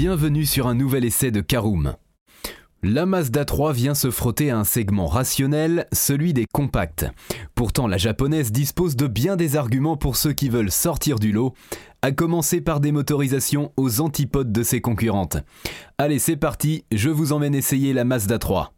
[0.00, 1.96] Bienvenue sur un nouvel essai de Karoom.
[2.84, 7.04] La Mazda 3 vient se frotter à un segment rationnel, celui des compacts.
[7.56, 11.52] Pourtant, la japonaise dispose de bien des arguments pour ceux qui veulent sortir du lot,
[12.00, 15.38] à commencer par des motorisations aux antipodes de ses concurrentes.
[15.98, 18.77] Allez, c'est parti, je vous emmène essayer la Mazda 3.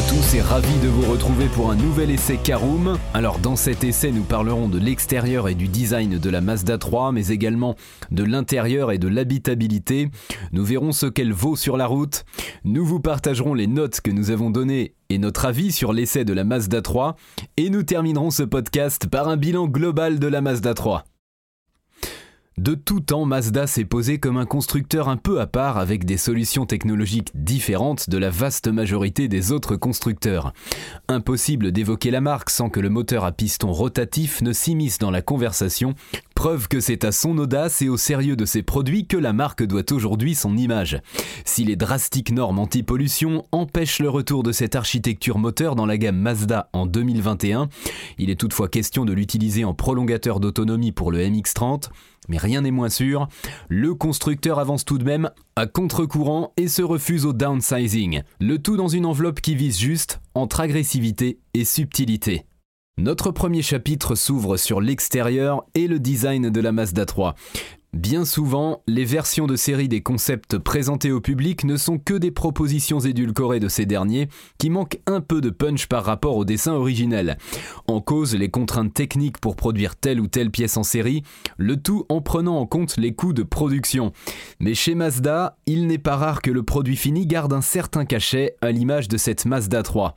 [0.00, 2.96] À tous et ravi de vous retrouver pour un nouvel essai Karoom.
[3.12, 7.12] Alors dans cet essai nous parlerons de l'extérieur et du design de la Mazda 3
[7.12, 7.76] mais également
[8.10, 10.08] de l'intérieur et de l'habitabilité.
[10.52, 12.24] Nous verrons ce qu'elle vaut sur la route.
[12.64, 16.32] Nous vous partagerons les notes que nous avons données et notre avis sur l'essai de
[16.32, 17.16] la Mazda 3
[17.58, 21.04] et nous terminerons ce podcast par un bilan global de la Mazda 3.
[22.60, 26.18] De tout temps, Mazda s'est posé comme un constructeur un peu à part avec des
[26.18, 30.52] solutions technologiques différentes de la vaste majorité des autres constructeurs.
[31.08, 35.22] Impossible d'évoquer la marque sans que le moteur à piston rotatif ne s'immisce dans la
[35.22, 35.94] conversation,
[36.40, 39.62] preuve que c'est à son audace et au sérieux de ses produits que la marque
[39.62, 40.98] doit aujourd'hui son image.
[41.44, 46.16] Si les drastiques normes anti-pollution empêchent le retour de cette architecture moteur dans la gamme
[46.16, 47.68] Mazda en 2021,
[48.16, 51.90] il est toutefois question de l'utiliser en prolongateur d'autonomie pour le MX-30,
[52.30, 53.28] mais rien n'est moins sûr,
[53.68, 58.78] le constructeur avance tout de même à contre-courant et se refuse au downsizing, le tout
[58.78, 62.46] dans une enveloppe qui vise juste entre agressivité et subtilité.
[63.00, 67.34] Notre premier chapitre s'ouvre sur l'extérieur et le design de la Mazda 3.
[67.94, 72.30] Bien souvent, les versions de série des concepts présentés au public ne sont que des
[72.30, 74.28] propositions édulcorées de ces derniers
[74.58, 77.38] qui manquent un peu de punch par rapport au dessin originel.
[77.86, 81.22] En cause les contraintes techniques pour produire telle ou telle pièce en série,
[81.56, 84.12] le tout en prenant en compte les coûts de production.
[84.58, 88.56] Mais chez Mazda, il n'est pas rare que le produit fini garde un certain cachet
[88.60, 90.14] à l'image de cette Mazda 3.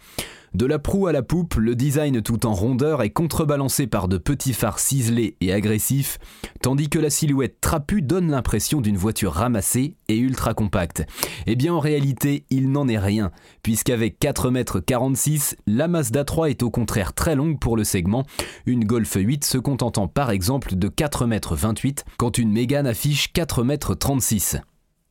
[0.54, 4.20] De la proue à la poupe, le design tout en rondeur est contrebalancé par de
[4.20, 6.20] petits phares ciselés et agressifs,
[6.62, 11.06] tandis que la silhouette trapue donne l'impression d'une voiture ramassée et ultra compacte.
[11.48, 13.32] Eh bien en réalité, il n'en est rien,
[13.64, 18.24] puisqu'avec 4,46 m, la Mazda 3 est au contraire très longue pour le segment,
[18.68, 24.58] une Golf 8 se contentant par exemple de 4,28 m quand une Mégane affiche 4,36
[24.58, 24.62] m.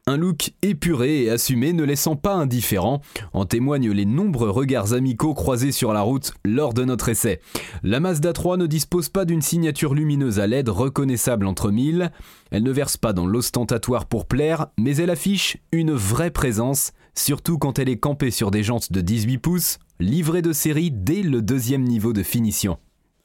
[0.09, 3.03] Un look épuré et assumé ne laissant pas indifférent,
[3.33, 7.41] en témoignent les nombreux regards amicaux croisés sur la route lors de notre essai.
[7.85, 12.11] La Mazda 3 ne dispose pas d'une signature lumineuse à LED reconnaissable entre mille,
[12.51, 17.59] elle ne verse pas dans l'ostentatoire pour plaire, mais elle affiche une vraie présence, surtout
[17.59, 21.43] quand elle est campée sur des jantes de 18 pouces, livrée de série dès le
[21.43, 22.77] deuxième niveau de finition.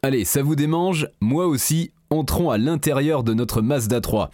[0.04, 4.30] Allez, ça vous démange Moi aussi, entrons à l'intérieur de notre Mazda 3.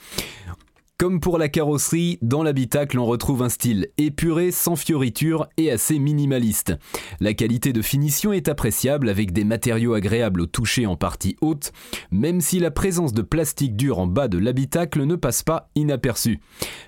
[0.99, 5.97] Comme pour la carrosserie, dans l'habitacle on retrouve un style épuré, sans fioritures et assez
[5.97, 6.75] minimaliste.
[7.19, 11.71] La qualité de finition est appréciable avec des matériaux agréables au toucher en partie haute,
[12.11, 16.39] même si la présence de plastique dur en bas de l'habitacle ne passe pas inaperçue.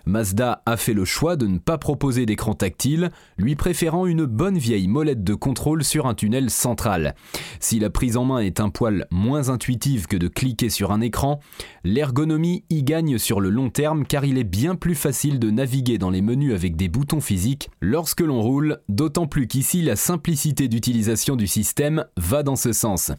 [0.05, 4.59] Mazda a fait le choix de ne pas proposer d'écran tactile, lui préférant une bonne
[4.59, 7.15] vieille molette de contrôle sur un tunnel central.
[7.59, 11.01] Si la prise en main est un poil moins intuitive que de cliquer sur un
[11.01, 11.39] écran,
[11.83, 15.97] l'ergonomie y gagne sur le long terme car il est bien plus facile de naviguer
[15.97, 20.67] dans les menus avec des boutons physiques lorsque l'on roule, d'autant plus qu'ici la simplicité
[20.67, 23.11] d'utilisation du système va dans ce sens.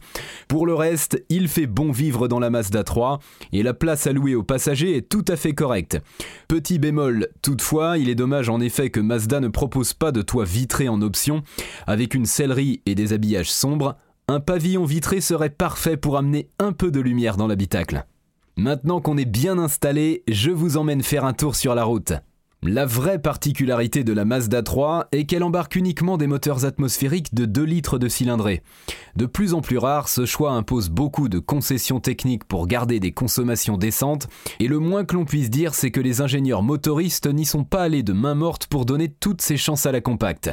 [0.47, 3.19] Pour le reste, il fait bon vivre dans la Mazda 3
[3.53, 5.99] et la place allouée aux passagers est tout à fait correcte.
[6.47, 10.45] Petit bémol, toutefois, il est dommage en effet que Mazda ne propose pas de toit
[10.45, 11.43] vitré en option,
[11.85, 13.95] avec une sellerie et des habillages sombres,
[14.27, 18.05] un pavillon vitré serait parfait pour amener un peu de lumière dans l'habitacle.
[18.59, 22.13] Maintenant qu'on est bien installé, je vous emmène faire un tour sur la route.
[22.63, 27.45] La vraie particularité de la Mazda 3 est qu'elle embarque uniquement des moteurs atmosphériques de
[27.45, 28.63] 2 litres de cylindrée.
[29.15, 33.11] De plus en plus rare, ce choix impose beaucoup de concessions techniques pour garder des
[33.11, 34.27] consommations décentes,
[34.59, 37.83] et le moins que l'on puisse dire, c'est que les ingénieurs motoristes n'y sont pas
[37.83, 40.49] allés de main morte pour donner toutes ses chances à la compacte.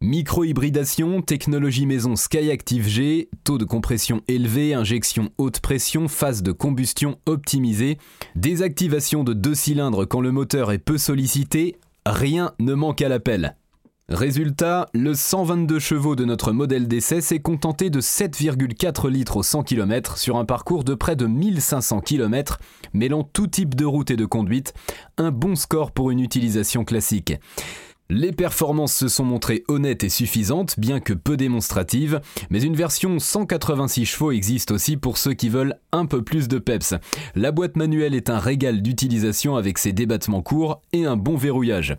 [0.00, 7.18] Micro-hybridation, technologie maison Skyactiv G, taux de compression élevé, injection haute pression, phase de combustion
[7.26, 7.98] optimisée,
[8.36, 13.56] désactivation de deux cylindres quand le moteur est peu sollicité, rien ne manque à l'appel.
[14.08, 19.64] Résultat, le 122 chevaux de notre modèle d'essai s'est contenté de 7,4 litres au 100
[19.64, 22.58] km sur un parcours de près de 1500 km,
[22.94, 24.72] mêlant tout type de route et de conduite,
[25.18, 27.34] un bon score pour une utilisation classique.
[28.10, 33.18] Les performances se sont montrées honnêtes et suffisantes, bien que peu démonstratives, mais une version
[33.18, 36.94] 186 chevaux existe aussi pour ceux qui veulent un peu plus de peps.
[37.34, 41.98] La boîte manuelle est un régal d'utilisation avec ses débattements courts et un bon verrouillage.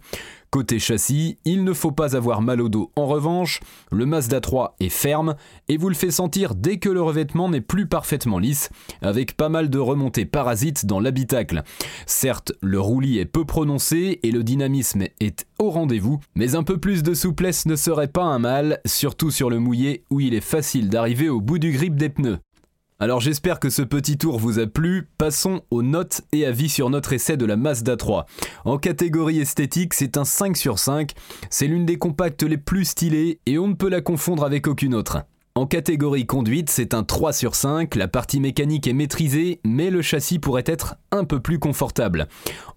[0.51, 2.91] Côté châssis, il ne faut pas avoir mal au dos.
[2.95, 3.59] En revanche,
[3.91, 5.35] le Mazda 3 est ferme
[5.67, 8.71] et vous le fait sentir dès que le revêtement n'est plus parfaitement lisse,
[9.03, 11.61] avec pas mal de remontées parasites dans l'habitacle.
[12.07, 16.79] Certes, le roulis est peu prononcé et le dynamisme est au rendez-vous, mais un peu
[16.79, 20.41] plus de souplesse ne serait pas un mal, surtout sur le mouillé où il est
[20.41, 22.39] facile d'arriver au bout du grip des pneus.
[23.01, 25.07] Alors j'espère que ce petit tour vous a plu.
[25.17, 28.25] Passons aux notes et avis sur notre essai de la Mazda 3.
[28.65, 31.13] En catégorie esthétique, c'est un 5 sur 5.
[31.49, 34.93] C'est l'une des compactes les plus stylées et on ne peut la confondre avec aucune
[34.93, 35.19] autre.
[35.55, 40.01] En catégorie conduite, c'est un 3 sur 5, la partie mécanique est maîtrisée, mais le
[40.01, 42.27] châssis pourrait être un peu plus confortable.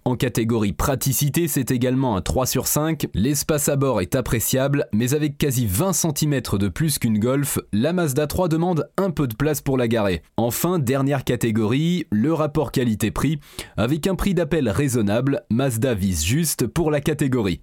[0.04, 5.14] En catégorie praticité, c'est également un 3 sur 5, l'espace à bord est appréciable, mais
[5.14, 9.36] avec quasi 20 cm de plus qu'une Golf, la Mazda 3 demande un peu de
[9.36, 10.22] place pour la garer.
[10.36, 13.38] Enfin, dernière catégorie, le rapport qualité-prix,
[13.76, 17.62] avec un prix d'appel raisonnable, Mazda vise juste pour la catégorie.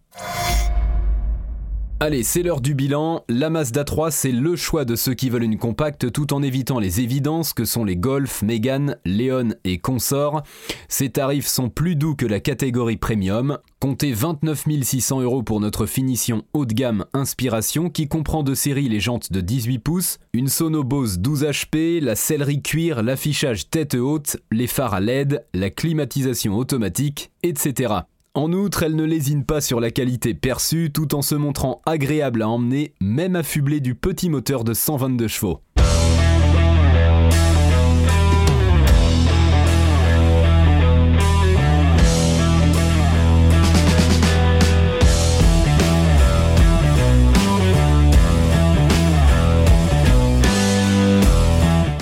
[2.01, 3.25] Allez, c'est l'heure du bilan.
[3.28, 6.80] La Mazda 3, c'est le choix de ceux qui veulent une compacte tout en évitant
[6.80, 10.44] les évidences que sont les Golf, Mégane, Léon et consorts.
[10.88, 13.57] Ces tarifs sont plus doux que la catégorie premium.
[13.81, 18.88] Comptez 29 600 euros pour notre finition haut de gamme Inspiration qui comprend de série
[18.88, 23.96] les jantes de 18 pouces, une Sono Bose 12 HP, la sellerie cuir, l'affichage tête
[23.96, 28.04] haute, les phares à LED, la climatisation automatique, etc.
[28.39, 32.41] En outre, elle ne lésine pas sur la qualité perçue tout en se montrant agréable
[32.41, 35.59] à emmener, même affublée du petit moteur de 122 chevaux.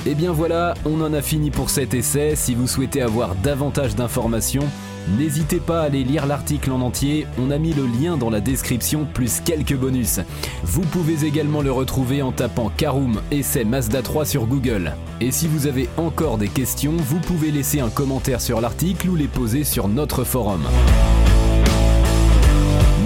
[0.05, 2.35] Et eh bien voilà, on en a fini pour cet essai.
[2.35, 4.67] Si vous souhaitez avoir davantage d'informations,
[5.15, 8.41] N'hésitez pas à aller lire l'article en entier, on a mis le lien dans la
[8.41, 10.19] description plus quelques bonus.
[10.63, 14.93] Vous pouvez également le retrouver en tapant Karoom Essai Mazda 3 sur Google.
[15.21, 19.15] Et si vous avez encore des questions, vous pouvez laisser un commentaire sur l'article ou
[19.15, 20.63] les poser sur notre forum.